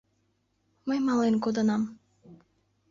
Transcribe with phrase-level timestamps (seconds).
[0.87, 1.83] —Мый мален кодынам.